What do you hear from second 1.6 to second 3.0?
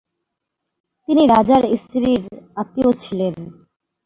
স্ত্রীর আত্মীয়